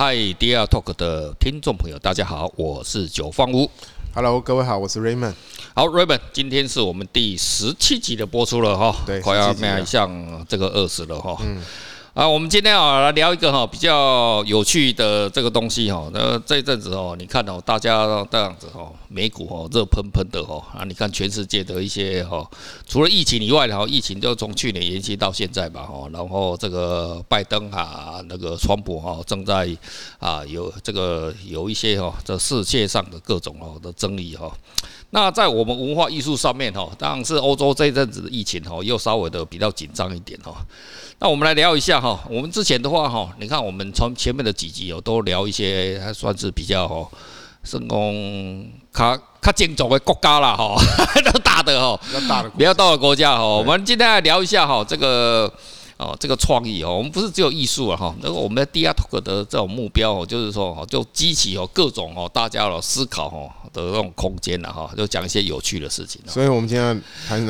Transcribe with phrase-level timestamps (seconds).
[0.00, 3.68] 嗨，Dear Talk 的听众朋友，大家好，我是九方屋。
[4.14, 5.34] Hello，各位好，我是 Raymond。
[5.74, 11.36] 好，Raymond，今天是我们第十七集的播出了哈，对，快要迈向这个二十了哈。
[11.40, 11.60] 嗯。
[12.18, 16.10] 啊，我们今天啊来聊一个哈比较有趣的这个东西哈。
[16.12, 22.44] 那这一阵子哦，你看哦，大家这样子哈，美股哦热喷喷的哈啊，你看全世界的一些哈，
[22.88, 26.08] 除了疫情以外，然后疫情就从去年延期到现在吧哈。
[26.12, 29.68] 然后这个拜登啊，那个川普哈正在
[30.18, 34.50] 啊有这个有一些哈这世界上的各种哦的争议哈。
[35.10, 40.52] 那在我们文化艺术上面哈，当然是欧洲这一阵子的疫情哈又稍微的比较紧张一点哈。
[41.20, 47.08] 那我们来聊一下哈，我们之前的话哈，你看我们从前面的几集哦，都聊一些还算是比较哈，
[47.64, 50.76] 成功卡卡精种的国家啦哈，
[51.32, 52.00] 都大的哈，
[52.56, 53.44] 比较大的国家哈。
[53.44, 55.52] 我们今天来聊一下哈，这个。
[55.98, 66.22] 哦，这个创意哦，我们不是只有艺术了哈，那个我们的 Dear Talk 的这种目标哦，就是说哦，就激起哦各种哦大家的思考哦的这种空间了哈，就讲一些有趣的事情。
[66.28, 67.02] 所以我们今天？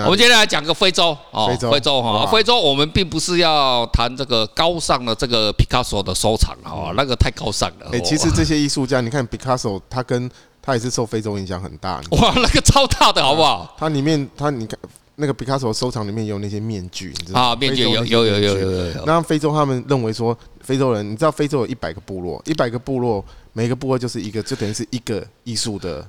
[0.04, 7.90] 我们今天来讲个非洲哦，非洲，非洲哈，非洲我们并不是要谈这个高尚的这个毕卡索的收藏哈，那个太高尚了。
[7.92, 10.30] 哎，其实这些艺术家，你看毕卡索，他跟
[10.62, 12.00] 他也是受非洲影响很大。
[12.12, 13.76] 哇，那个超大的好不好？
[13.78, 14.78] 它里面，它你看。
[15.20, 17.46] 那个毕卡索收藏里面有那些面具，你知道吗？
[17.48, 19.04] 啊，面具有有有有有有有。
[19.04, 26.06] 那非洲他们认为说，非洲人，你知道非洲有一百个部落，一百个部落，每个部落就是一个，就等于是一个艺术的，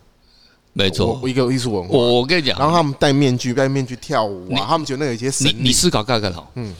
[0.73, 1.97] 没错，一个艺术文化。
[1.97, 5.47] 我我跟你讲，然后他们戴面具，戴面具跳舞啊，他们觉得那有一些神。
[5.47, 6.71] 你你思考看看哈，嗯，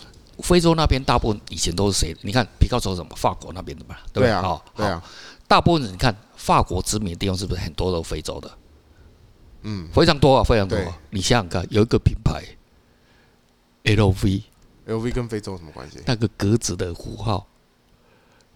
[0.44, 2.16] 非洲那边大部分以前都是谁？
[2.22, 3.10] 你看皮卡索什么？
[3.16, 5.04] 法国那边的嘛，对啊，好，对啊，
[5.48, 8.52] 大部分人你看法国殖民的地方是不是很多都非洲的？
[9.64, 10.78] 嗯，非常多啊，非常多。
[11.10, 12.44] 你想想看，有一个品牌。
[13.84, 16.00] L V，L V 跟非洲什么关系？
[16.06, 17.48] 那个格子的符号，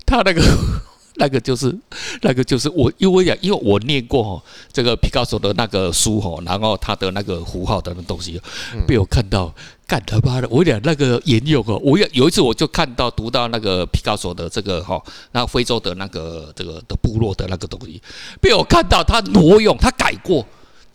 [0.05, 0.43] 他那个
[1.15, 1.75] 那个就是
[2.21, 8.39] 那个就是我，因为讲，因为我念过哈，这个毕卡索的那个书哈，然后他的那个符号的那东西
[8.85, 9.51] 被我看到，
[9.87, 10.47] 干他妈的！
[10.49, 17.99] 我讲那个沿用哦，我有有一次我就看到读到那个毕卡索的这个哈，那非洲的那个这个的部落的那个东西，
[18.41, 20.45] 被我看到他挪用，他改过。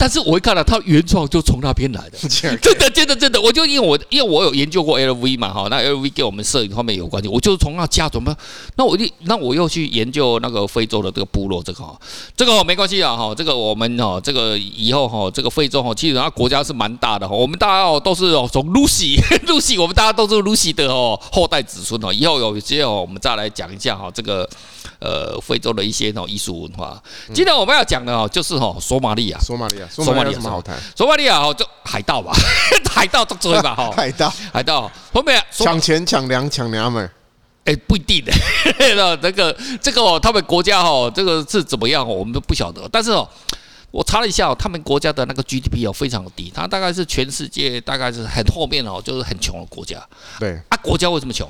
[0.01, 8.33] 但是我一看到他原创就从那边来的， 真的真的真的，我就因为我因为我有研究过 LV 嘛哈，那 LV 跟我们摄影方面有关系，我就从那家怎么，
[8.77, 11.99] 那我就那我又去研究那个非洲的这个部落这个哈，
[12.37, 24.49] 这个没关系啊哈，这个我们哈这个以后哈这个非洲哈，其实它国家是蛮大的哈，我们大家哦都是哦从 Lucy Lucy， 我们大家都是 Lucy 的哦后代子孙哦，以后有机会我们再来讲一下哈这个。
[24.99, 27.01] 呃，非洲的一些那种艺术文化。
[27.33, 29.39] 今天我们要讲的哦，就是哦，索马利亚。
[29.39, 30.77] 索马利亚，索马利亚什么好谈？
[30.95, 32.33] 索马利亚哦，就海盗吧，
[32.91, 33.89] 海盗都追吧哈。
[33.95, 37.09] 海盗，海盗，后面抢钱、抢粮、抢娘们。
[37.65, 38.33] 哎，不一定的，
[38.95, 42.81] 那这个这个哦，他们国家哦，这个是怎么样哦，我们都不晓得。
[42.91, 43.29] 但是哦，
[43.91, 50.03] 我查了一下哦，他们国家的那个 GDP 哦，非常的低，它大概是全世界大概是很后面哦，就是很穷的国家。
[50.39, 51.47] 对啊，国家为什么穷？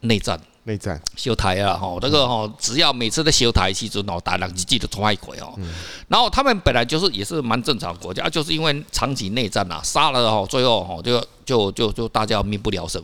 [0.00, 0.40] 内战。
[0.66, 5.54] 内战修台啊，吼，那个吼，只要每次在修台期间哦，打两记得冲一鬼哦。
[6.08, 13.00] 然后他们本来就是也是蛮正常的国家，就是因为长期内战呐，杀了吼，最后吼就就就就大家民不聊生。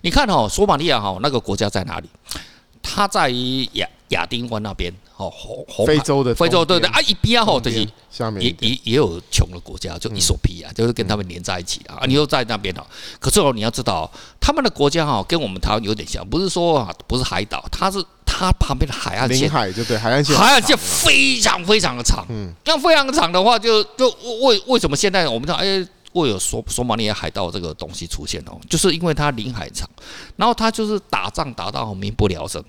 [0.00, 2.08] 你看吼，索马利亚吼那个国家在哪里？
[2.82, 4.92] 它在亚亚丁湾那边。
[5.16, 5.32] 哦，
[5.86, 12.02] 非洲的非洲对对啊，一边吼就是下面也也也有穷的国家，就伊索比亚，就是跟他们连在一起的啊。
[12.04, 12.82] 你又在那边哦，
[13.20, 14.10] 可是哦，你要知道，
[14.40, 22.26] 他们的国家哈跟我们台湾有点像，不是说啊不是海岛，它是它旁边的海岸线，海就对海岸线，海岸线非常非常的长。
[22.28, 24.10] 嗯，那非常长的话，就就
[24.42, 29.88] 为为什么现在我们知道哎会有索索马里亚海盗这个东西出现哦，就是因为它临海长，
[30.34, 32.60] 然后它就是打仗打到民不聊生。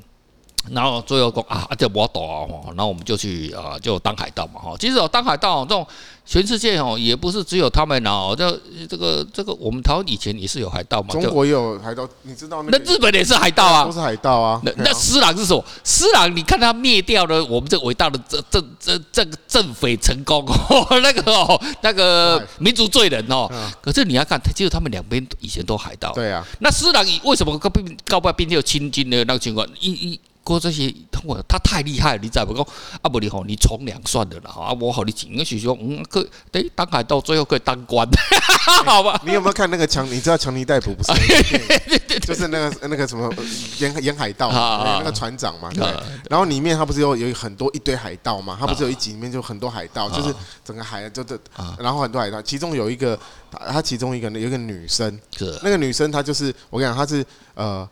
[0.71, 4.75] 然后最后说啊，这我懂啊，然后我们就去啊，就当海盗嘛哈。
[4.79, 5.85] 其实哦，当海盗这种
[6.25, 8.33] 全世界哦，也不是只有他们哦。
[8.35, 8.59] 这
[8.89, 11.09] 这个这个，我们台湾以前也是有海盗嘛。
[11.09, 12.77] 中国也有海盗，你知道那？
[12.77, 14.59] 那日本也是海盗啊，都是海盗啊。
[14.63, 15.63] 那那施琅是什么？
[15.83, 23.47] 施琅，你看他灭掉了我们这伟大的这这这这个正匪成功 哦，那个哦，那个民族罪人哦。
[23.81, 26.11] 可是你要看，其实他们两边以前都海盗。
[26.13, 26.43] 对啊。
[26.59, 29.67] 那施琅为什么告不告不并且有清军的那个情况？
[29.79, 30.19] 一一。
[30.45, 30.93] 过这些，
[31.23, 32.63] 我他太厉害了，你再不讲
[33.01, 36.21] 啊不你好，你从良算的了啦，啊我好你紧，因为许说嗯可
[36.53, 38.07] 以当海盗，最后可以当官，
[38.85, 39.19] 好吧？
[39.25, 40.05] 你有没有看那个强？
[40.05, 42.19] 你知道强尼戴普不是？
[42.19, 43.33] 就是那个那个什么
[43.79, 45.83] 沿沿海盗那个船长嘛，对。
[46.29, 48.55] 然后里面他不是有有很多一堆海盗嘛？
[48.59, 50.33] 他不是有一集里面就很多海盗，就是
[50.63, 51.35] 整个海就这，
[51.79, 53.19] 然后很多海盗，其中有一个
[53.49, 57.25] 他其中一个有一个女生，是那个女生她就是我跟你讲她是
[57.55, 57.89] 呃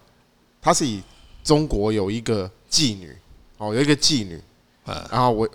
[0.62, 1.02] 她是以。
[1.44, 3.16] 中国有一个妓女，
[3.58, 4.42] 哦，有一个妓女，
[5.10, 5.48] 然后我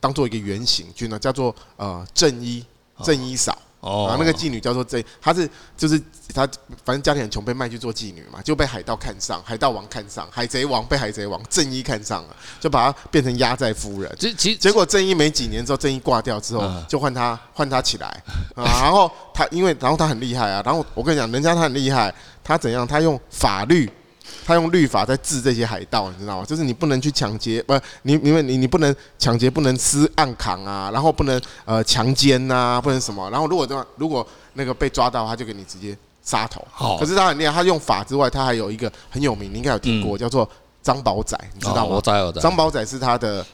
[0.00, 2.64] 当做一个原型，就呢叫做呃正一
[3.02, 3.56] 正一嫂。
[3.80, 6.00] 哦，然后那个妓女叫做这，她是就是
[6.32, 6.48] 她，
[6.84, 14.16] 反正家里很穷，被卖去做妓女嘛，就被海盗看上，海盗王看上，海贼王被海贼王正一看上了，就把她变成压寨夫人。
[14.20, 18.06] 其其结果正一没几年之后，正一挂掉之后，就换她换她起来
[18.54, 22.14] 啊，然后她因为然后她很厉害啊，然后我跟你讲，人家她很厉害，
[22.44, 22.86] 她怎样？
[22.86, 23.90] 她用法律。
[24.44, 26.44] 他用律法在治这些海盗，你知道吗？
[26.44, 33.30] 就是你不能去抢劫，不，你因为你你不能抢劫，不能私暗扛啊，然后不能呃强奸呐，不能什么。
[33.30, 36.66] 然后如果这样，如果那个被抓到，他就给你直接杀头。
[36.70, 40.48] 好，可是他很厉害，他用法之外，他还有一个很有名，你应该有听过，叫做
[40.82, 42.00] 张宝仔，你知道吗？
[42.40, 43.46] 张宝仔是他的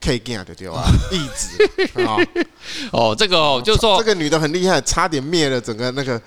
[0.00, 0.84] K G 的对吧？
[1.12, 2.16] 义子啊。
[2.92, 6.20] 哦，这个哦就是说，这个女的很厉害，差点灭了整个那个。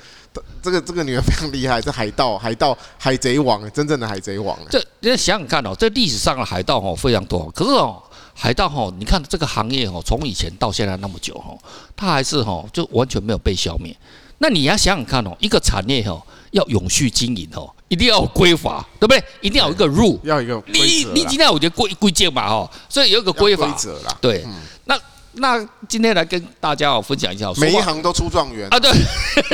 [0.61, 4.57] 这个这个女人非常厉害，是海盗，海盗，海贼王，真正的海贼王。
[4.69, 8.01] 这你想想看哦，这历史上的海盗哦非常多，可是哦，
[8.33, 11.57] 海盗哦，你看这个行业哦，从以前到现在那么久哦，
[11.95, 13.95] 它还是哦，就完全没有被消灭。
[14.39, 16.21] 那你要想想看哦，一个产业哦，
[16.51, 19.23] 要永续经营哦，一定要有规划，对不对？
[19.41, 20.71] 一定要有一个 rule，要有一个规。
[20.73, 24.17] 你你今天我觉得规规矩嘛哦，所以有一个规则啦。
[24.19, 24.53] 对，嗯、
[24.85, 24.99] 那。
[25.37, 28.79] 那今天来跟大家哦分享一下，每一行都出状元啊？
[28.79, 28.91] 对，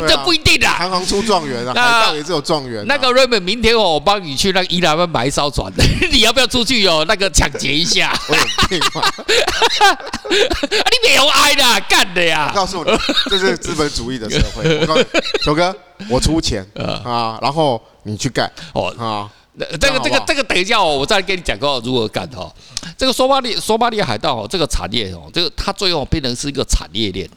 [0.08, 1.74] 这不一定的，行行出状元啊。
[1.74, 2.86] 海盗也是有状元。
[2.88, 5.72] 那个瑞文，明天我帮你去那个伊朗湾买一艘船，
[6.12, 7.04] 你要不要出去哦？
[7.08, 8.14] 那个抢劫一下？
[8.30, 9.02] 我有病吗？
[10.30, 12.52] 你没有爱的，干的呀！
[12.54, 12.86] 我告诉我，
[13.30, 14.80] 这是资本主义的社会。
[14.80, 15.76] 我告诉你，球哥，
[16.10, 19.30] 我出钱啊，然后你去干哦啊。
[19.60, 22.50] 这个这个这个等一下哦，我再跟你讲个如何干哈。
[22.98, 27.30] 这个索马里索马里海盗哦，这个产业哦，这个它最后变成是一个产业链。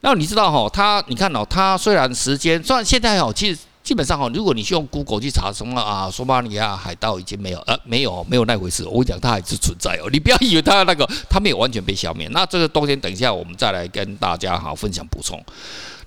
[0.00, 8.84] 那你知道哈，它你看哦，它虽然时间虽然现在哦，其实基本上哦，如果你去用 Google 去查什么啊，索马里亚海盗已经没有呃没有没有那回事。
[8.84, 12.28] 我跟你讲，它还是存在哦，你不要以为它那个它没有完全被消灭。
[12.30, 15.44] 那这个东西等一下我们再来跟大家哈分享补充。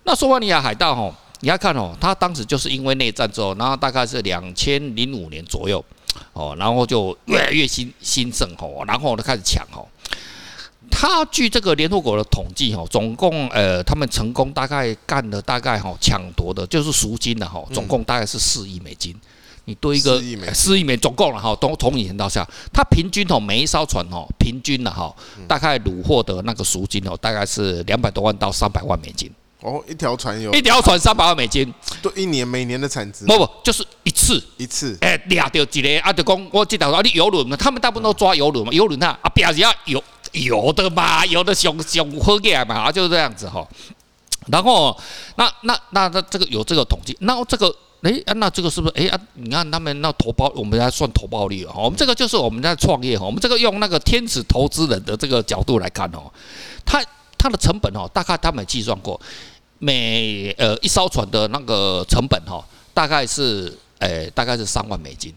[0.06, 1.13] 那索马里亚海盗哈。
[1.44, 5.84] 你要看哦，他当时就是因为内战之后，然后大概是两千零五年左右，
[6.31, 9.86] 哦，然后就越来越兴兴盛哦，然后呢开始抢哦。
[10.90, 19.13] 他据这个联合国的统计哦，总共呃他们成功大概干了大概哈抢夺的就是赎金的哈，总共大概是四亿美金。
[19.66, 20.22] 你对一个
[20.54, 25.13] 四亿美总共了哈，从从以前到现在，他平均哦每一艘船哦平均的哈
[25.45, 29.30] 大概虏获的那个赎金哦大概是两百多万到三百万美金。
[29.63, 33.25] 哦，一条船有一条船三百万美金，对，一年每年的产值。
[33.25, 34.98] 不不，就是一次一次。
[35.00, 43.65] 哎，抓到一个啊，就讲我记得啊，你游轮嘛，他们大部分都抓游轮嘛，游轮啊，啊，表示要游游的嘛，游的熊熊喝起来嘛，啊，就是这样子哈。
[44.48, 45.00] 然后
[45.38, 49.18] 那那那那这个有这个统计，那这个哎啊，那这个是不是哎啊？
[49.36, 51.71] 你看他们那投报，我们来算投报率哦。
[51.86, 56.30] 我们这个就是我们在创业哈，我们这个用那个天使投资人的这个角度来看哦，
[56.86, 57.01] 它
[57.38, 59.18] 它的成本哦，大概他们计算过。
[59.79, 65.33] 每呃一艘船的那个成本哈，大概是诶、欸、大概是三万美金，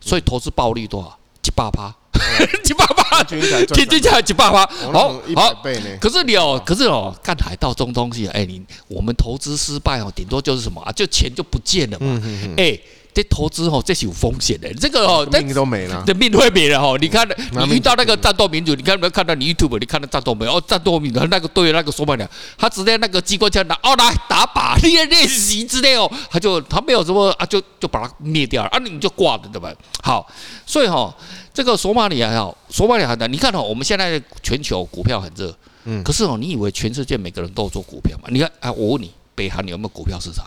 [0.00, 1.18] 所以投资暴率多少？
[1.42, 1.94] 几百趴，
[2.64, 3.38] 几百八，平
[3.86, 5.20] 均下来几百八，好。
[5.36, 5.62] 好。
[6.00, 10.80] 可是你哦，可是哦，干海盗这种东西，哎，你我们投资失败哦，顶多就是什么？
[10.80, 12.22] 啊，就钱就不见了嘛，
[12.56, 12.78] 哎。
[13.14, 14.72] 这投资哦，这是有风险的。
[14.74, 16.96] 这个哦，命都没了，这命会没了哈。
[17.00, 19.78] 你看，你遇到那个战斗民族，你看有没有看到你 YouTube？
[19.78, 20.56] 你看到战斗没有？
[20.56, 22.28] 哦，战斗民族那个对那个说白了，
[22.58, 29.72] 他直接那个机关枪拿哦来打靶练练习之类哦，他就他没有什么啊，就就把它灭掉了啊，你就挂了对吧？
[30.02, 30.26] 好，
[30.66, 31.14] 所以哈，
[31.52, 38.24] 这个索马里亚哈，索马里亚的，你看哈，我们现在全球股票很热，嗯，可是哦，你以为全世界每个人都有做股票吗？
[38.30, 40.44] 你看啊，我问你，北韩有没有股票市场？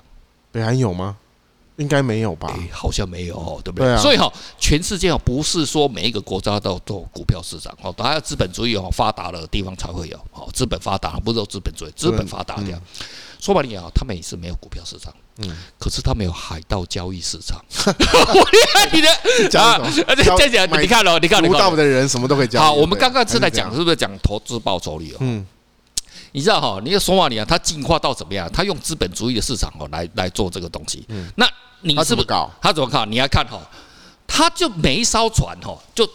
[0.52, 1.16] 北韩有吗？
[1.78, 2.48] 应该没有吧？
[2.50, 3.88] 欸、好像没有哦，对不对？
[3.88, 12.82] 对啊、所以哈，全世界哦，不是说每一个国家都有做股票市场哦，当然资本主义哦发达的地方才会有哦，资本发达不是说资本主义，资本发达这样。
[13.40, 17.64] 说白了也好，他们也是没有股票市场，嗯，可是他们有海盗交易市场。
[17.86, 19.80] 我厉害你的啊！
[20.36, 22.64] 这讲你看喽，你看，独到的人什么都可以交易。
[22.64, 25.18] 好，我们刚刚是在讲是不是讲投资报酬率哦？
[25.20, 25.46] 嗯。
[26.32, 28.50] 你知道哈，你的索马里啊它进化到怎么样？
[28.52, 31.06] 它用资本主义的市场哦来来做这个东西。
[31.08, 31.48] 嗯，那
[31.82, 32.50] 你是不是搞？
[32.62, 33.06] 他怎么搞？
[33.06, 33.60] 你要看哈，
[34.28, 36.06] 他就每一艘船哈，就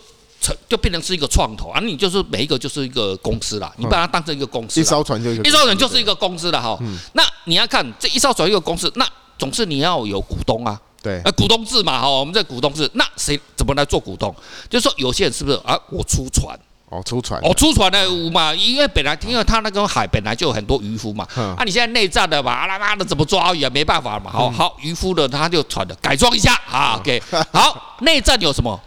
[0.41, 1.81] 成就变成是一个创投啊。
[1.81, 4.81] 你就是每一个就是一个公司啦，你把它当成一个公司。
[4.81, 6.79] 一艘船就一艘船就是一个公司了哈。
[7.13, 10.81] 那你要看这一艘船一个公司，那总是你要有股东啊。
[11.03, 11.21] 对。
[11.25, 14.35] 呃，股东制嘛哈，我们这股东制，那谁怎么来做股东？
[14.69, 15.79] 就是说有些人是不是啊？
[15.91, 16.59] 我出船。
[16.93, 17.41] 哦，出船。
[17.43, 23.71] 哦，出船的嘛，因为本来因为他那个海本来就有很多渔夫嘛，啊，你现在内战的嘛，啊啦妈的怎么抓鱼啊？
[23.73, 28.79] 没办法嘛，好好渔夫的他就船的改装一下啊，OK，好，内战有什么？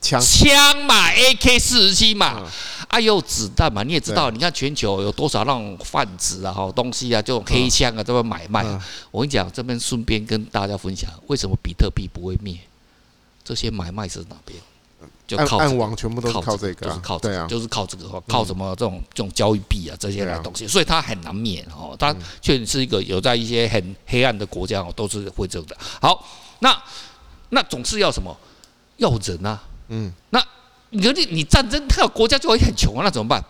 [0.00, 0.20] 枪。
[0.20, 2.42] 枪嘛，AK 四十七嘛，
[2.88, 8.82] 哎呦，子弹嘛，你也知道，你看全球有多少那种贩子啊，好东西啊，这种黑枪啊，这么买卖啊。
[9.10, 12.56] 我跟你讲，这边顺便跟大家分享，为什么比特币不会灭？
[13.42, 14.58] 这些买卖是哪边？
[15.26, 21.96] 就靠暗网全部都是靠这个，就是靠这个，就是靠这个，靠什么这种这种交易币啊这些来东西，所以它很难免哦。
[21.98, 25.76] 它确实是一个有在一些很黑暗的国家哦，都是会这样的。
[26.00, 26.24] 好，
[26.60, 26.76] 那
[27.50, 28.36] 那总是要什么？
[28.98, 29.60] 要人啊。
[29.88, 30.42] 嗯，那
[30.90, 33.42] 你说你你战争，他国家就会很穷啊，那怎么办？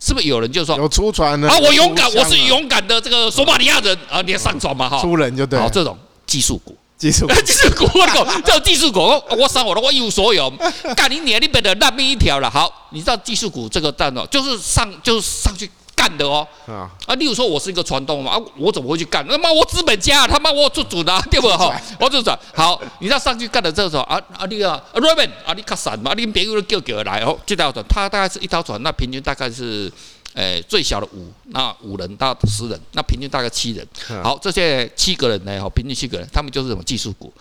[0.00, 1.58] 是不是有人就说有出船的啊？
[1.58, 5.00] 我勇敢，我是勇敢的这个索马里亚人啊，你要上船嘛哈？
[5.00, 5.58] 出人就对。
[5.58, 9.00] 好，这种技术股，技术 技术股，我讲这技术股，
[9.38, 10.50] 我上我的，我一无所有，
[10.96, 12.50] 干你娘，你变得烂命一条了。
[12.50, 15.70] 好，你知道技术股这个蛋哦，就是上就是上去。
[15.98, 19.26] 干的哦，啊，例如说我是一个船东嘛，啊，我怎么会去干？
[19.26, 21.74] 他妈我资本家，他妈我做主的， 对不哈？
[21.98, 22.30] 我做主。
[22.54, 29.92] 好，你知道上去干的这个时候，啊啊，你啊，Raymond 啊，你卡散嘛，你别人叫叫来哦，这条船，他大概是一条船，那平均大概是。
[30.34, 33.86] 诶，最小的五，那五人到十人，那平均大概七人。
[34.22, 37.32] 好，这些七个人呢，哈，平均七个人，他们就是什么技术股。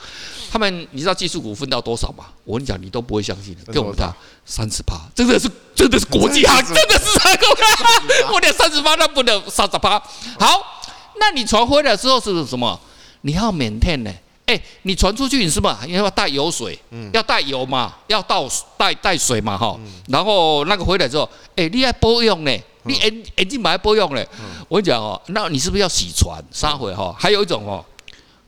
[0.50, 2.26] 他们你知道技术股分到多少吗？
[2.44, 3.72] 我跟你讲，你都不会相信的。
[3.72, 4.12] 给我们讲
[4.46, 8.32] 三十八，真的是真的是国际行，真的是三十趴。
[8.34, 10.00] 我连三十八都不能三十八。
[10.40, 10.82] 好，
[11.20, 12.80] 那你传回来之后是什么？
[13.22, 14.12] 你要 maintain 呢？
[14.48, 15.82] 诶，你传出去你是吧？
[15.88, 16.80] 要带油水，
[17.12, 19.78] 要带油嘛，要倒带带水嘛，哈。
[20.08, 22.58] 然后那个回来之后，诶，你要保养呢？
[22.88, 24.28] 你眼眼镜买不用嘞，
[24.68, 26.44] 我跟你讲哦，那你是不是要洗船？
[26.52, 27.84] 三回哈，还有一种哦，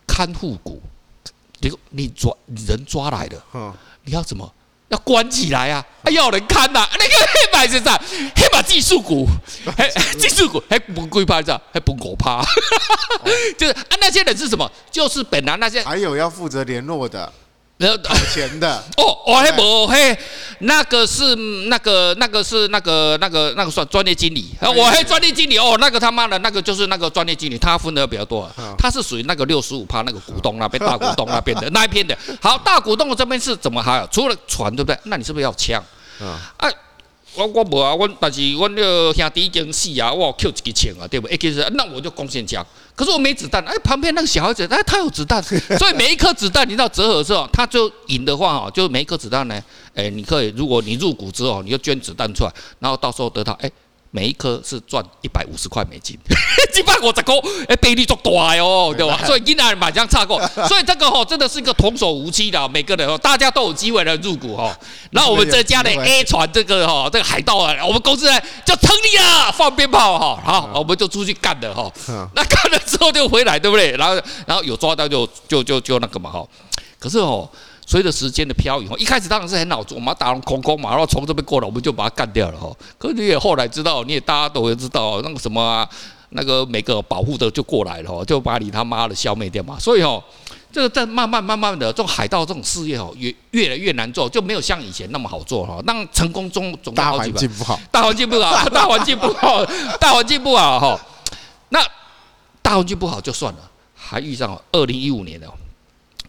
[0.08, 0.82] 看护股，
[1.60, 2.34] 你你抓
[2.68, 3.42] 人抓来的，
[4.04, 4.52] 你要怎么？
[4.90, 5.86] 要关起来啊？
[6.04, 6.88] 还要人看呐？
[6.94, 7.96] 那个黑白是啥？
[8.36, 9.28] 黑马技术股，
[10.18, 12.44] 技术股还不归趴这，还不狗趴，
[13.56, 14.68] 就是啊，那些人是什么？
[14.90, 17.32] 就是本来那些还有要负责联络的。
[17.88, 17.98] 有
[18.34, 20.18] 钱的 哦，我嘿不嘿，
[20.60, 21.34] 那个是
[21.70, 32.18] 那个那个是那个那个那个算专业经理，我嘿专业经理哦，那个他妈的那个就是那个专业经理，他分的比较多，他是属于那个六十五趴那个股东那边大股东那边的那一边的。
[32.42, 34.08] 好，大股东这边是怎么还有？
[34.12, 35.00] 除了船对不对？
[35.06, 35.82] 那你是不是要枪？
[36.58, 36.70] 啊。
[37.36, 41.28] 我我无啊，我但是我那个兄弟已经死啊，我 Q 一个枪啊，对不？
[41.28, 42.66] 哎，其实那我就贡献枪，
[43.00, 43.64] 可是我没子弹。
[43.64, 45.42] 哎，旁边那个小孩子，哎，他有子弹，
[45.80, 49.64] 所以每一颗子弹你到折合之后，他就赢的话哦，就每一颗子弹呢，
[49.96, 53.72] 哎，你可以，如果你入股之后，你就捐子弹出来，然后到时候得到哎。
[54.12, 56.18] 每一颗是赚一百五十块美金，
[56.76, 57.36] 一百五十块，
[57.68, 59.22] 哎，倍率足大哦，对吧？
[59.26, 64.76] 所以今年马上差过，所以这个吼真的是一个童叟无欺的，每个人哦，大家都有机会来入股哈。
[65.12, 71.92] 然后我们这家的 A 船这个哈，这个海盗啊，我们公司呢就成立了，放鞭炮哈，好，我们就出去干了哈。
[72.34, 73.92] 那干了之后就回来，对不对？
[73.92, 74.16] 然后
[74.48, 76.44] 然后有抓到就就就就那个嘛哈。
[76.98, 77.48] 可是哦。
[77.90, 82.72] 随着时间的漂移，一开始当然是很好做，我们打龙空空嘛，然后从这边过来，我们就把它干掉了哈。
[83.00, 85.90] 可是你也后来知道，你也大家都会知道，那个什么啊，
[86.30, 89.76] 那个每个保护的就过来了，就把你他妈的消灭掉嘛。
[89.80, 90.24] 所以哦，
[90.72, 95.82] 这个在慢慢慢慢的，这种海盗这种事业哦，越越来越难做，就没有像以前那么好做哈。
[95.86, 99.66] 那成功中总大环境不好，大环境不好，大环境不好，
[100.00, 101.00] 大环境不好哈。
[101.70, 101.80] 那
[102.62, 103.60] 大环境不好就算了，
[103.96, 105.52] 还遇上二零一五年的。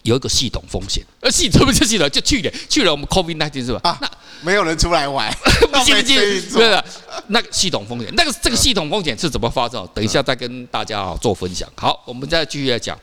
[0.02, 3.80] 有一个系统风险，呃，系统不就系统，就去年去年我们 COVID-19 是吧？
[3.84, 4.10] 啊，那
[4.42, 5.30] 没有人出来玩，
[5.70, 6.16] 不 信不信？
[6.52, 6.84] 对的，
[7.28, 9.86] 那个系统风险，那个这个系统风险是怎么发生？
[9.94, 11.68] 等一下再跟大家啊做分享。
[11.76, 12.98] 好，我们再继续来讲。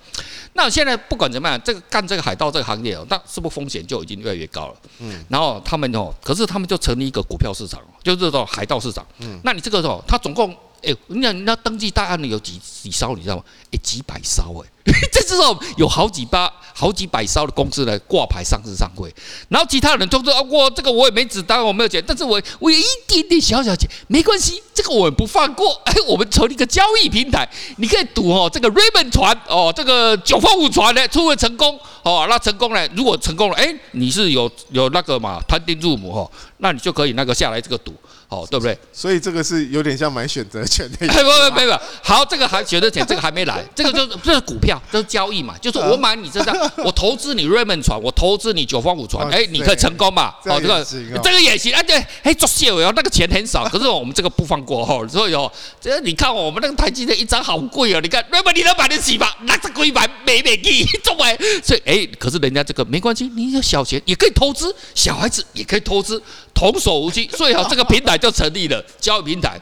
[0.54, 4.76] 那现在不管怎么样，这个干这个海盗这个行业哦，那是不是风险就已经越来越高了？
[5.00, 5.24] 嗯。
[5.30, 9.06] 然后他们哦，可是他们就成立一个股票市场，就是这种海盗市场。
[9.20, 9.40] 嗯。
[9.44, 10.56] 那你这个时候，他总共。
[10.84, 13.44] 哎，你讲那登记大案的有几几艘，你知道吗？
[13.72, 14.70] 哎，几百艘哎，
[15.12, 19.14] 这时候有好几把、好几百艘的公司来挂牌上市上柜，
[19.50, 25.74] 然后其他人都说啊，我这个我也没子弹，我没有钱，但是我我有一点点小小钱，没关系，这个我们不放过。
[25.86, 37.94] 哎，我们成立一个交易平台，你可以赌哦，这个 Raymond 船哦，这个九方五船呢，出了成功哦，那成功了，如果成功了，哎，你是有有那个嘛，摊丁入母哦，那你就可以那个下来这个赌。
[38.30, 38.78] 哦，对不对？
[38.92, 40.98] 所以这个是有点像买选择权的。
[40.98, 50.34] 不不不不，好，这个还选择权，这个还没来，这个就是这是股票，这是交易嘛，就是我买你这张， 我投资你 Raymond 船，我投资你九方五船，哎，你可以成功嘛？
[50.46, 50.84] 哦，这个
[51.22, 59.28] 这个也行，哎对，哎做谢伟哦，那个钱很少， 可是我们这个不放过哈，所以哦，这你看我们那个台积电一张好贵哦，你看 Raymond 你能买得起吗？
[59.42, 66.22] 那这贵买美美的， 中哎，所以哎，可是人家这个没关系，你有小钱也可以投资，小孩子也可以投资。
[66.54, 69.62] 童叟无欺，所以好，这个平台就成立了交易平台。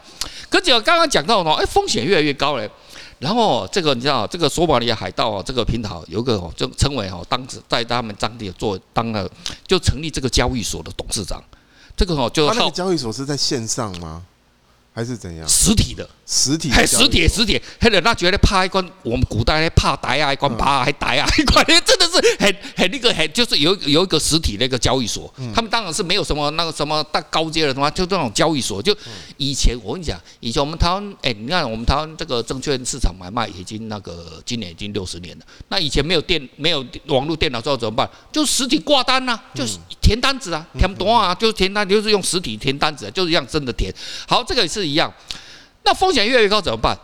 [0.50, 2.70] 可是我刚刚讲到哦，哎，风险越来越高嘞。
[3.20, 9.30] 然后这个你知道，这个索马里亚海盗啊，这个平台有一个就称为哦，当时在他们当地做当了
[9.66, 11.42] 就成立这个交易所的董事长。
[11.96, 14.22] 这个哦就他那个交易所是在线上吗？
[14.96, 15.46] 还是怎样？
[15.46, 17.62] 实体的，实体，还实体，实体。
[17.82, 25.32] 还有那觉得怕一关，我们古代怕歹啊，一关怕还歹啊，一关真的是很很那个很，就是有有一个实体那个交易所。
[25.54, 28.82] 他们当然是没有什么那个什么大高阶的什么，就这种交易所。
[28.82, 28.96] 就
[29.36, 35.46] 以前我跟你讲，以前我们台湾，哎，你看我们台湾这个证券市场买卖已经那个今年已经六十年了。
[35.68, 38.10] 那以前没有电，没有网络电脑之后怎么办？
[38.32, 43.92] 就实体挂单呐，就是填单子啊，填多啊，就是填单，就是用实体填单子，就是一样真的填。
[44.28, 44.86] 好，这个也是。
[44.86, 45.12] 一样，
[45.84, 46.96] 那风险越来越高怎么办？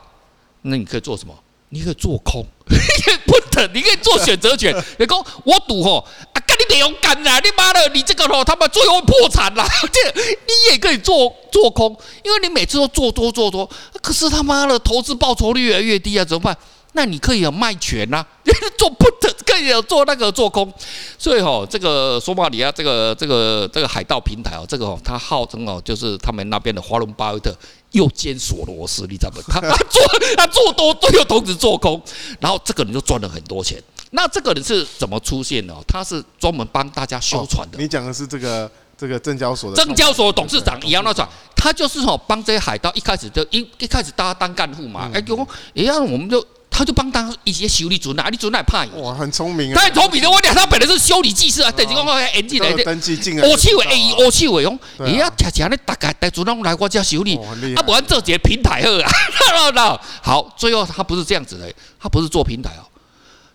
[0.62, 1.34] 那你可以做什么？
[1.70, 2.46] 你可以做空，
[3.26, 4.72] 不等，你可以做选择权。
[5.00, 7.40] 你说我赌吼啊，干你得勇敢啊！
[7.40, 9.66] 你妈的，你这个吼他妈最后会破产啦！
[9.92, 13.68] 这你也可以做做空，因为你每次都做多做多，
[14.02, 16.56] 可是他妈的投资报酬率越来越低啊，怎么办？
[16.94, 18.26] 那你可以有卖权呐，
[18.78, 20.72] 做不得，可以有做那个做空。
[21.18, 27.56] 所以哦，这个索马里亚这个这个这个海盗平台哦，这个哦，它号称哦，就是他们那边的华伦巴菲特。
[27.92, 29.42] 又兼索罗斯，你知道不？
[29.52, 30.02] 他他做
[30.38, 32.02] 他做多，都有同时做空，
[32.40, 33.84] 然后这个人就赚了很多钱。
[34.12, 35.76] 那这个人是怎么出现的？
[35.86, 37.78] 他是专门帮大家修船的。
[37.78, 45.36] 你讲的是这个这个证交所的证交所董事长一样那种，他就是哦，帮这些海盗一开始就一一开始大家当干部嘛，哎，就
[45.76, 46.42] 哎呀，我们就。
[46.82, 49.76] 他就帮当一些修理主哪里主哪怕哇，很聪明啊！
[49.76, 52.84] 太聪明了，我讲他本来是修理技师啊，等于讲我演技来的。
[52.84, 57.40] 登记进我去为哎，我去为用，你要恰恰的大概带主动来我家修理，
[57.76, 60.02] 他不然这节平台好啊。
[60.24, 62.84] 好，最后他不是这样子的，他不是做平台哦，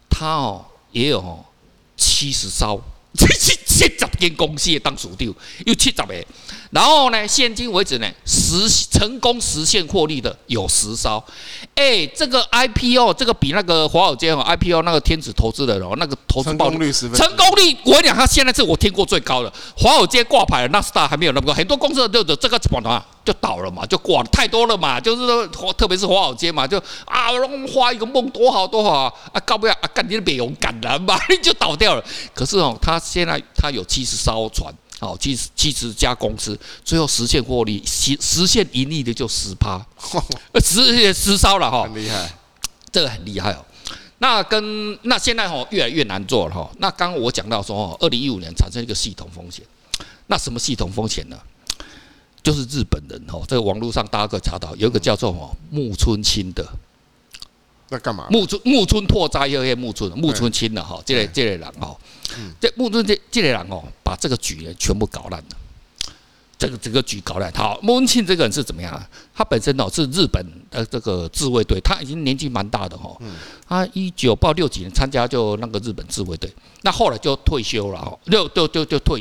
[0.09, 1.45] 他哦也有哦
[1.97, 2.81] 七十艘。
[3.17, 5.33] 七七七十间公司当属地，
[5.65, 6.27] 有七十个，
[6.71, 11.23] 然后呢，现今为止呢，实成功实现获利的有十艘。
[11.75, 19.53] 哎，这个 IPO 这个比那个华尔街哦 IPO 那个天使投资人哦，那个投资报率成功率，我跟你讲，他现在是我听过最高的。
[19.77, 27.27] 华尔街挂牌的纳斯达还没有那么高，很多公司都有这个怎么啊就倒了嘛，就挂了太多了嘛，就是说特别是华尔街嘛，就啊
[27.75, 32.05] 花一个梦多好多好啊，搞不了啊，干你的别勇敢了嘛， 你就倒掉了。
[32.33, 32.99] 可是哦，他。
[33.17, 39.81] 现在他有七十艘船，哦，七十七十家公司，最后实现获利，实实现盈利的就十趴，
[40.63, 42.31] 十十艘了哈，很厉害，
[42.93, 43.65] 这个很厉害哦。
[44.19, 46.71] 那跟那现在哈越来越难做了哈。
[46.79, 49.65] 那刚刚我讲到说哦，二零一五年产生一个系统风险，
[50.27, 51.39] 那什么系统风险呢？
[52.47, 56.65] 就是日本人哦，这个网络上大家可以查到，有一个叫做哦木村清的。
[57.89, 58.29] 那干嘛？
[58.31, 61.97] 木村木村拓哉又黑木村木村清的哈，这类这类人哦，
[62.61, 65.57] 这木村这这类人哦，把这个局呢全部搞烂了，
[66.57, 67.53] 这个整个局搞烂。
[67.53, 69.05] 好，木村清这个人是怎么样啊？
[69.35, 73.17] 他本身哦是日本的这个自卫队，他已经年纪蛮大的哈。
[73.69, 76.49] 他一九八六几年参加就那个日本自卫队，
[76.83, 79.21] 那后来就退休了哦，就就就就退。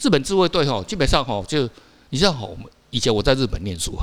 [0.00, 1.68] 日本自卫队哦，基本上哦就
[2.14, 3.98] 你知道哈，我们以前我在日本念书，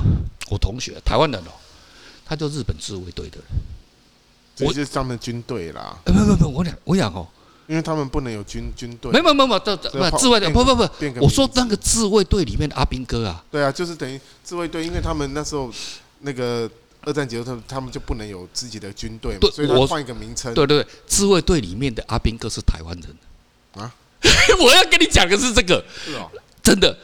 [0.50, 1.52] 我同学台湾人哦，
[2.26, 3.46] 他就日本自卫队的人。
[4.54, 5.96] 这就是他们军队啦。
[6.04, 7.26] 不不不，我讲我讲哦，
[7.66, 9.10] 因为他们不能有军军队。
[9.10, 10.86] 没没没没，这这不自卫队，不不不，
[11.22, 13.42] 我说那个自卫队里面的阿兵哥啊。
[13.50, 15.72] 对啊，就是等于自卫队，因为他们那时候
[16.20, 16.70] 那个
[17.00, 20.52] 二战结束，他们就不能有自己的军队嘛，所以我换一个名称。
[20.52, 23.90] 对对对，自卫队里面的阿兵哥是台湾人啊。
[24.60, 26.30] 我要跟你讲的是这个，是哦，
[26.62, 26.94] 真的。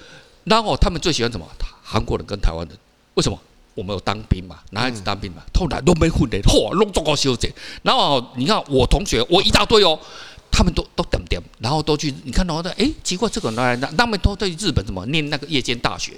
[0.49, 1.47] 然后他们最喜欢什么？
[1.83, 2.77] 韩国人跟台湾人，
[3.15, 3.39] 为什么？
[3.75, 7.53] 我们有当兵嘛，男孩子当兵嘛，后来都没混的，嚯，弄糟糕修剪。
[7.83, 9.97] 然后你看我同学，我一大堆哦，
[10.51, 16.15] 他们都都点点，然后都去，你看到的，哎，奇怪，这个来那，他们都在日本怎么念那个夜间大学？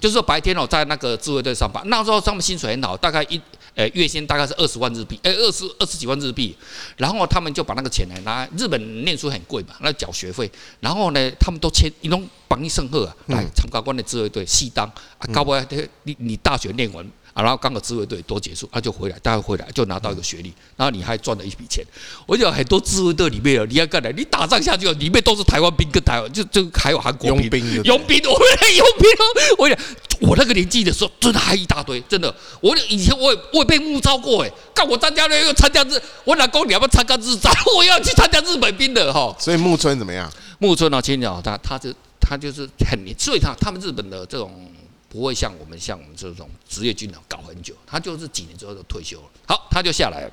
[0.00, 3.40] 就是说白天哦，在那个自卫队上班，那时候他们薪水很好，大概一。
[3.74, 6.54] 诶，月薪大概是二十万日币，诶，二十二十几万日币，
[6.96, 14.86] 然后他们就把那个钱来拿，日本念书很贵嘛，那缴学费，然后呢，他们都签一种榜一圣贺啊，来参加关的自卫队，系当
[15.18, 15.54] 啊，搞不
[16.02, 17.04] 你你大学念完。
[17.32, 21.84] 啊，然后刚好自卫队都结束，他、啊、就回来，待会回来就拿到一个学历，然后你还赚了一笔钱。
[22.26, 29.10] 我讲很多自卫队里面啊，你要干的，你打仗下去，里面都是台湾兵跟台湾，就就还有韩国兵，佣兵，佣兵，我们佣兵。
[29.56, 29.78] 我讲，
[30.20, 32.34] 我那个年纪的时候，真的还一大堆，真的。
[32.60, 37.52] 我以前我也我也被募招过，哎，干我参加那个参加日，我老公你要不要参加日战？
[37.76, 39.34] 我要去参加日本兵的哈。
[39.38, 40.30] 所以木村怎么样？
[40.58, 44.68] 木村啊，青鸟，他他就他就是很，所以他他们日本的这种。
[45.12, 49.24] 不会像我们像我们这种职业军人搞很久，他就是几年之后就退休了。
[49.46, 50.32] 好，他就下来了。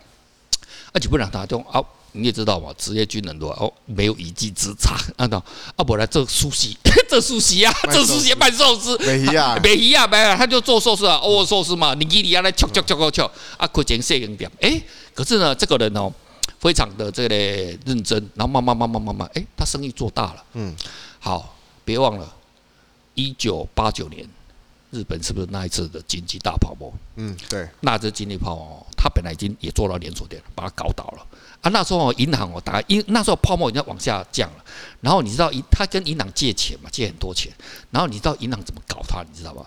[0.94, 5.36] 而且不然他就啊，你也知道嘛，职业军人的话哦，没有一技之长，啊，那
[5.76, 6.70] 啊，不然做寿司，
[7.10, 14.82] 做寿司啊，做寿司卖寿司， 没一样，没一样，没有，他就做寿司啊，哦，寿司嘛，你给你要来敲敲敲敲敲，啊，亏钱摄影点，哎，
[15.14, 16.10] 可是呢，这个人哦，
[16.62, 17.36] 非常的这个
[17.86, 20.74] 认真，然后慢慢慢慢慢慢，哎，他生意做大了，嗯，
[21.20, 22.34] 好，别忘了，
[23.16, 24.26] 一九八九年。
[24.92, 26.92] 日本是不是那一次的经济大泡沫？
[27.16, 31.26] 嗯，对，那这经济泡沫，他本来已经也做到连锁店了，把它搞倒了
[31.62, 31.70] 啊。
[31.70, 34.66] 那时候银行哦，大概因那时候泡沫已经往下降了。
[35.02, 37.52] 然后你知道银，他跟银行借钱嘛，借很多钱。
[37.92, 39.24] 然后你知道银行怎么搞他？
[39.24, 39.66] 你知道吗？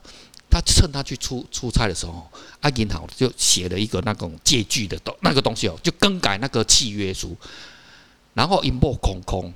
[0.50, 2.28] 他趁他去出出差的时候，
[2.60, 7.36] 啊，银行就写了一个那种借据的东那个东西哦，就更改那个契约书，
[8.34, 9.54] 然后一幕空空。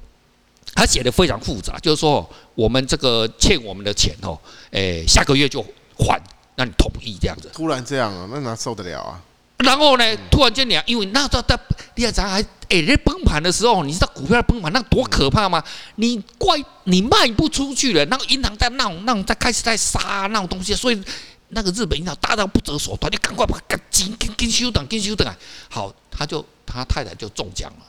[0.74, 4.38] 他写的非常复杂，就是说我们这个欠我们的钱哦，
[4.70, 5.64] 诶，下个月就
[5.96, 6.20] 还，
[6.56, 7.50] 那你同意这样子？
[7.54, 9.22] 突然这样啊，那哪受得了啊？
[9.58, 11.58] 然后呢，突然间你，因为那时候在
[11.94, 15.64] 第二场还诶在崩盘的时候，你知道股票崩盘那多可怕吗？
[15.94, 21.02] 你怪你卖不出去了，那个银行在那种那种在开始在杀那种东西，所以
[21.48, 25.34] 那个日本银行大到不择手段，就赶快把它紧紧紧修等紧修等啊！
[25.70, 27.86] 好，他就他太太就中奖了，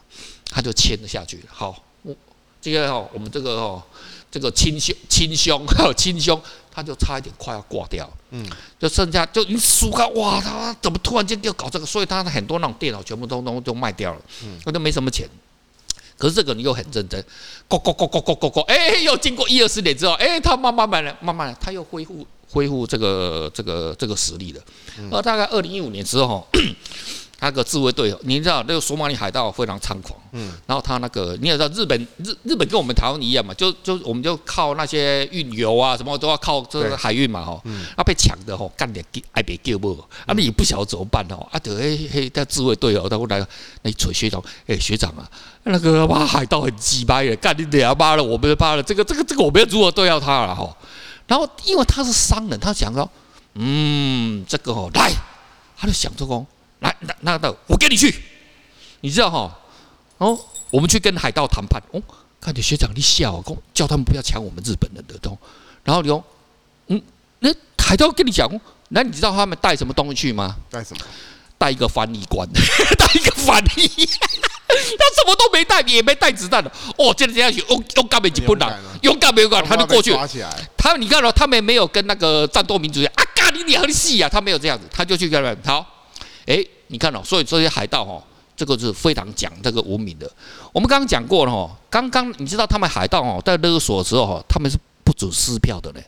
[0.49, 1.83] 他就签了下去，好。
[2.61, 3.81] 这个哦，我们这个哦，
[4.29, 6.39] 这个亲兄亲兄还有 亲兄，
[6.71, 8.45] 他就差一点快要挂掉，嗯，
[8.79, 11.85] 就剩下就你数看，哇，他怎么突然间就搞这个？
[11.85, 15.29] 所以他很多那种电脑全部都都都卖掉了，嗯，他就没什么钱。
[16.17, 17.23] 可是这个人又很认真，
[17.69, 24.61] 咕咕咕咕咕咕咕，哎，又经过一二十年之后，哎，他慢慢慢的，慢慢的，他又恢复恢复这个这个这个实力了。
[25.11, 26.47] 而大概二零一五年之后。
[27.39, 39.93] 他个自卫队，你知道那个索马里海盗非常猖狂，嗯，然后他那个你也知道日本日日本跟我们台湾一样嘛，就就我们就靠那些运油啊什么都要靠这个海运嘛哈，嗯，啊被抢的吼干点爱别救不，
[40.26, 43.45] 啊你不晓得怎么办哦，啊对嘿嘿，他自卫队哦，他过来
[43.84, 45.30] 那锤学长，哎学长啊，
[45.63, 50.76] 那个哇海盗很鸡掰耶，干你娘妈了，我们妈了，这个这个这个我们要如何对付他了哈，
[51.28, 53.08] 然后因为他是商人，他想说，
[53.54, 55.12] 嗯这个哦来，
[55.78, 56.43] 他就想着讲。
[56.79, 58.13] 来，那那那，我跟你去，
[59.01, 59.59] 你知道哈？
[60.17, 61.81] 哦，我们去跟海盗谈判。
[61.91, 62.01] 哦，
[62.39, 65.39] 看见学长你笑，讲叫他们不要抢我们日本人的东西。
[65.83, 66.23] 然后你说，
[66.87, 67.01] 嗯，
[67.39, 68.49] 那海盗跟你讲，
[68.89, 70.55] 那你知道他们带什么东西去吗？
[70.69, 71.05] 带什么？
[71.57, 73.87] 带一个翻译官， 带一个翻译。
[74.67, 76.71] 他什么都没带，也没带子弹的。
[76.97, 80.15] 哦，这样这样去，勇勇敢没几不难，勇敢没有敢，他就过去。
[80.77, 85.96] 他你看到他们没有跟那个战斗民族讲啊，干你娘的戏啊，他没有这样子，他就去跟他们好。
[86.47, 88.23] 哎，你看哦，所以这些海盗哦，
[88.55, 90.27] 这个是非常讲这个文明的。
[90.73, 96.03] 我们刚刚讲过了哈，刚刚你知道他们海盗哦，在勒索的时候哈，他们是不准撕票的嘞，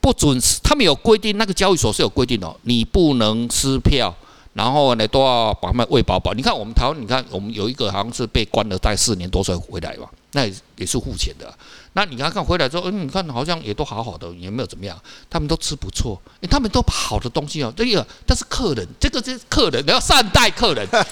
[0.00, 4.14] 不准，他们有规定，那个交易所是有规定的，你不能撕票，
[4.52, 6.34] 然后呢都要把他们喂饱饱。
[6.34, 11.52] 你看我们台湾，你看我们有一个好像是被关了大概四年多才回来吧，那也是付钱的。
[11.94, 20.86] 那你看看回来之后，嗯，你看好像也都好好的，也没有怎么样，他们都吃不错，诶，他们都好的东西哦，这个但是客人，这个是客人，你要善待客人。
[20.88, 21.06] 啊，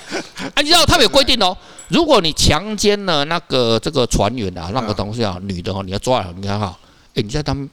[0.63, 1.57] 你知道他们有规定哦，
[1.89, 6.79] 如果你强奸了那个这个船员啊，那个东西啊，女的哦，你要抓了，你看哈，
[7.15, 7.71] 诶，你在他们。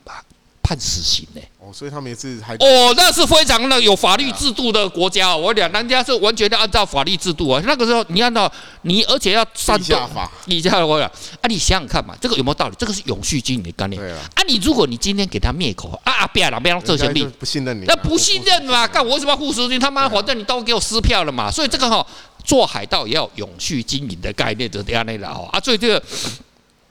[0.70, 1.42] 判死刑呢？
[1.58, 5.36] 哦，所以他们也是还哦，那是非常的有法律制度的国家。
[5.36, 7.60] 我讲，人家是完全的按照法律制度啊。
[7.66, 8.52] 那个时候，你按照
[8.84, 10.32] 你，而且要善待法。
[10.46, 11.10] 你这样我讲
[11.42, 12.76] 啊，你想想看嘛，这个有没有道理？
[12.78, 14.00] 这个是永续经营的概念。
[14.00, 14.20] 对啊。
[14.36, 18.88] 啊，你如果你今天给他灭口啊，别让别让这些利不信任你，那不信任嘛？
[18.88, 19.80] 干我为什么要付赎金？
[19.80, 21.50] 他妈，反正你都给我撕票了嘛。
[21.50, 22.06] 所以这个哈，
[22.44, 25.50] 做海盗也要永续经营的概念，就这样的了哈。
[25.52, 26.04] 啊，所以这个，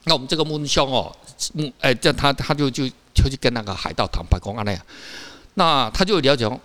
[0.03, 1.15] 那我们这个木兄哦，
[1.53, 2.89] 木哎，这他他就就。
[3.11, 4.81] 就去跟那个海盗谈判，公安那样，
[5.55, 6.57] 那他就了解哦，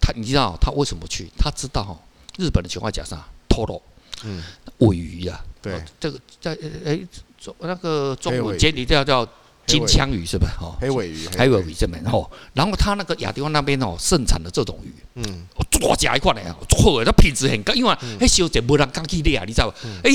[0.00, 1.28] 他你知道他为什么去？
[1.36, 1.98] 他知道哦，
[2.38, 3.14] 日本的情况假设
[3.50, 3.82] 托罗，
[4.22, 4.42] 嗯，
[4.78, 6.98] 尾鱼呀，对，这个在哎，
[7.38, 9.28] 中那个中文简体叫叫
[9.66, 10.48] 金枪鱼是吧？
[10.58, 19.76] 哦，黑尾鱼，黑尾鱼这边哦，然后他那个亚丁湾那边哦，盛产的这种鱼，嗯，抓起来一块来啊，做的它品质很高，因为那小姐没人敢去猎啊，你知道吧？
[20.02, 20.10] 哎，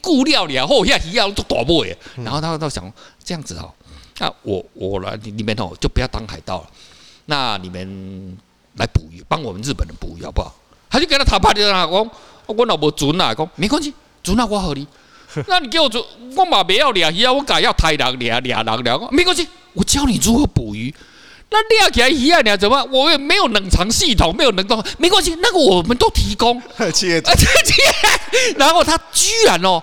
[0.00, 2.92] 顾料了后，现在鱼啊都大尾的，然后他都想
[3.24, 3.72] 这样子哦。
[4.18, 6.66] 那我我来你们哦，就不要当海盗了。
[7.26, 8.36] 那你们
[8.76, 10.54] 来捕鱼，帮我们日本人捕鱼好不好？
[10.90, 12.08] 他就跟他谈判，就讲我
[12.46, 14.86] 我老婆准啊，讲没关系，准啊我好你。
[15.48, 16.04] 那你给我准，
[16.36, 20.94] 我嘛不要俩鱼啊，我改要台人俩俩人俩，没关系，我教你如何捕鱼。
[21.48, 22.84] 那钓起来鱼啊，你要怎么？
[22.92, 26.60] 我也没有冷藏系统，没有冷冻，没关系，那个我们都提供。
[28.58, 29.82] 然后他居然哦，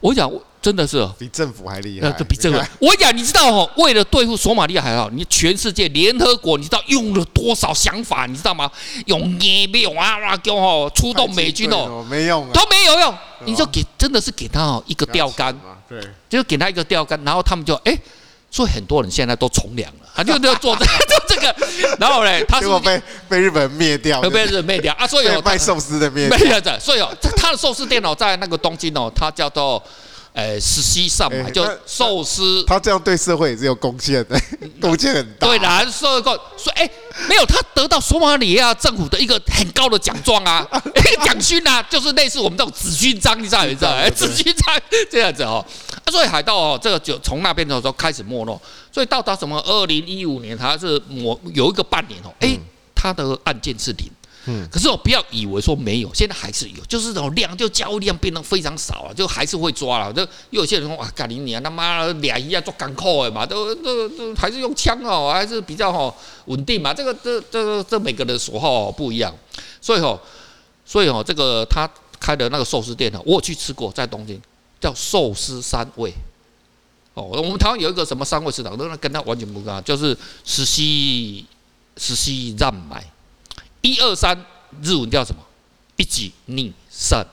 [0.00, 0.30] 我讲。
[0.62, 2.60] 真的是比政府还厉害，比政府。
[2.78, 8.70] 我讲，你知道哦，为了对付索马利亚还好，你全世界联合国，你知道用了多少想法，你知道吗？
[9.06, 13.14] 用也没有啊，啊，叫哦出动美军哦，没用，都没有用。
[13.44, 15.52] 你就给，真的是给他哦一个钓竿，
[15.88, 17.98] 对，就给他一个钓竿，然后他们就哎。
[18.54, 21.56] 所以很多人现在都从良了，他就要做这 做这个，
[21.98, 25.06] 然后呢，他是结果被被日本灭掉，被日本灭掉啊！
[25.06, 29.82] 所以有卖寿司的灭掉 的，所以哦，他的寿司店哦，在那个东京哦，他叫做。
[30.34, 34.40] 呃，实习上嘛，就寿司，他这样对社会也是有贡献的，
[34.80, 35.46] 贡献很大。
[35.46, 36.88] 对啦，社会贡，说哎，
[37.28, 43.74] 没有，他得到索马里亚政府的一个很高的奖状啊，一 个奖勋啊，就是类似我们这种紫勋章，你知道没？
[43.74, 43.90] 知道？
[43.90, 45.62] 哎，紫勋章这样子哦。
[46.02, 48.58] 啊，所以海盗哦，这个就从那边的时候开始没落，
[48.90, 52.58] 所以到达什么二零一五年，他是我有一个半年哦，哎，
[52.94, 54.10] 他的案件是零。
[54.46, 60.12] 嗯，可是我不要以为说没有，现在还是有，就是这种量就交易量变得非常少了，就还是会抓了。
[60.12, 66.92] 就有些人说哇，干你娘他妈的俩一样做港口的嘛，都都都还是用枪哦，还是比较好稳定嘛。
[66.92, 69.32] 这个这这这每个人的所好不一样，
[69.80, 70.18] 所以哦，
[70.84, 74.40] 所以哦，这个他开的那个寿司店呢，我有去吃过，在东京
[74.80, 76.12] 叫寿司三味。
[77.14, 81.46] 哦，我们台湾有一个什么三味食堂，那跟他完全不一样，就是实习
[81.96, 83.04] 实习让买。
[83.81, 84.37] 一二三，
[84.81, 85.41] 日文叫什么？
[85.95, 87.25] 一级逆三。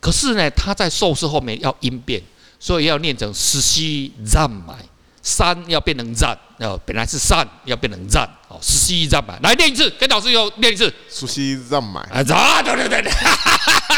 [0.00, 2.22] 可是呢，它在寿司后面要音变，
[2.60, 3.80] 所以要念成寿司
[4.24, 4.86] ざんまい。
[5.22, 8.24] 三要变成ざ，呃，本来是三要变成ざ。
[8.48, 9.42] 哦，寿司ざんまい。
[9.42, 10.88] 来念一次，跟老师又念一次。
[11.10, 12.12] 寿司ざんまい。
[12.12, 13.10] 啊，ざ，对对对对，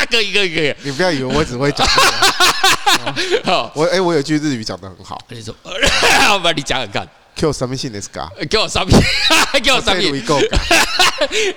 [0.06, 0.74] 可以可以可以。
[0.84, 1.86] 你不要以为我只会讲。
[3.44, 5.20] 好， 我哎，我有句日语讲得很好。
[5.28, 7.08] 你说， 我帮你讲讲看。
[7.35, 8.31] 给我什么信的是嘎？
[8.49, 8.87] 给我什么？
[9.61, 9.99] 给我什么？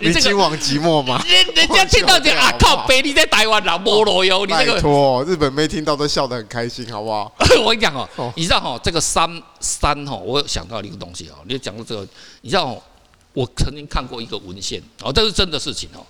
[0.00, 1.22] 你今往寂寞吗？
[1.28, 4.46] 人人家听到这啊靠北，你在台湾啦，菠萝哟！
[4.46, 7.32] 你这个托日本没听到都笑得很开心，好不好？
[7.62, 11.36] 我跟你讲哦，你知道哈，这个三三哈，我想到一个东西哦。
[11.46, 12.06] 你讲到这个，
[12.40, 12.82] 你知道，
[13.32, 16.04] 我曾经看过一个文献哦，这是真的事情哦。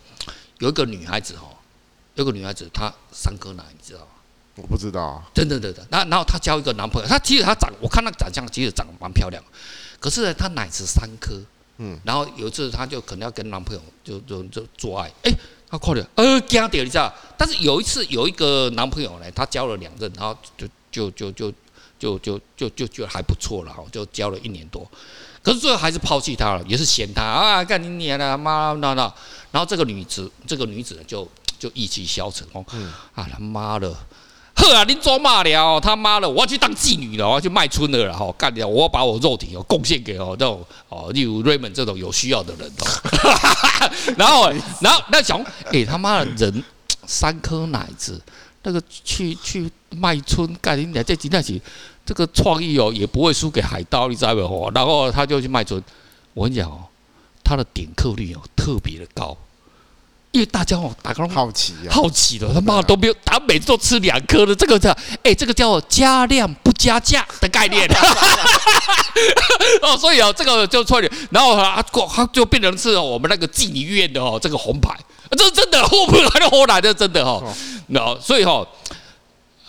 [0.58, 1.48] 有一个女孩子哈，
[2.14, 4.06] 有个女孩子她三哥奶，你知道吗？
[4.56, 5.86] 我不知道啊，真的真的。
[5.90, 9.42] 那然后她交一个男朋友，她其实她长，我看那个长相其实长得蛮漂亮。
[10.00, 11.38] 可是呢，她奶子三颗，
[11.78, 15.32] 嗯，然后有一次她就可能要跟男朋友就就就做爱，哎，
[15.68, 17.12] 她快点，呃，惊掉你知道？
[17.36, 21.52] 但是有一次有一个男朋友呢，她交了两任，然后就就就就
[21.98, 24.90] 就就就就就还不错了哈，就交了一年多，
[25.42, 29.12] 可是最后还是抛弃他了，也是嫌他啊，干你娘的妈那那，
[29.50, 32.64] 然后这个女子这个女子呢就就意气消沉哦，
[33.14, 33.94] 啊他妈的！
[34.56, 35.80] 呵啊，你做嘛了？
[35.80, 42.86] 他妈的，我要去当妓女了，我要去卖春了，然后干掉，我要把我肉体哦贡献给哦这种哦，例如 Raymond 这种有需要的人哦。
[44.16, 46.64] 然后，然后那想，哎他妈的人
[47.06, 48.20] 三颗奶子，
[48.62, 51.60] 那个去去卖春干你娘这几天起，
[52.04, 54.70] 这个创意哦也不会输给海盗，你知道没有？
[54.74, 55.80] 然后他就去卖春，
[56.32, 56.84] 我跟你讲哦，
[57.44, 59.36] 他的点客率哦特别的高。
[60.36, 67.88] 因为大家哦，打个好奇啊，好奇的，他妈都没有，他每次都吃两颗的，这个叫哎，这个叫加量不加价的概念。
[69.80, 71.82] 哦，所以哦，这个就错了，然后啊，
[72.14, 74.94] 他就变成是我们那个妓女院的哦，这个红牌，
[75.30, 77.42] 这是真的，后不来的后来的真的哈，
[77.86, 78.66] 那所以哈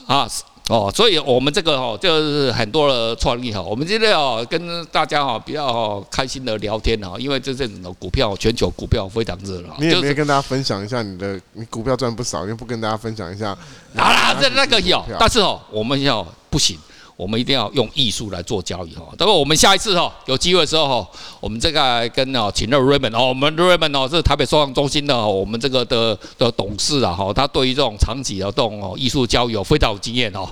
[0.06, 0.28] 啊。
[0.70, 3.62] 哦，所以我们这个哦，就是很多的创意哈。
[3.62, 9.74] 我们今天哦，跟大家哦比较开心的聊天哦，因为这阵子的股票，全球股票非常热了。
[9.80, 13.58] 你也没跟大家分享一下你的，你股票赚不少，又不跟大家分享一下。
[13.96, 16.78] 好啦，这那个有，但是哦，我们要不行。
[17.18, 19.04] 我们一定要用艺术来做交易哈。
[19.18, 21.10] 等我们下一次哈有机会的时候哈，
[21.42, 30.48] 我们这个跟哦请到 Raymond 哦，我们 Raymond 哦是台北收藏中心的我们这个的的董事啊哈，他对于这种长期的这种哦艺术交易有非常有经验哦，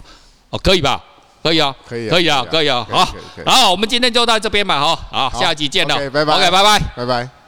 [0.50, 1.02] 哦可以吧？
[1.44, 3.06] 可以啊，可以，可以啊，可以啊，好，
[3.46, 7.45] 好，我们今天就到这边吧哈，好，下一集见了，拜拜，OK，拜拜，拜拜。